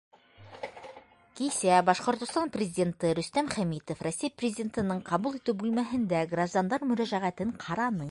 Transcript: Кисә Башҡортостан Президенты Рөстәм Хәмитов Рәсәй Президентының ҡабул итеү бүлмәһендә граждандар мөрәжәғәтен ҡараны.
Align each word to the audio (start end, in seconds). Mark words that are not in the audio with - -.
Кисә 1.39 1.75
Башҡортостан 1.89 2.53
Президенты 2.57 3.13
Рөстәм 3.21 3.53
Хәмитов 3.57 4.03
Рәсәй 4.09 4.35
Президентының 4.43 5.07
ҡабул 5.13 5.41
итеү 5.43 5.59
бүлмәһендә 5.65 6.27
граждандар 6.37 6.93
мөрәжәғәтен 6.93 7.59
ҡараны. 7.67 7.99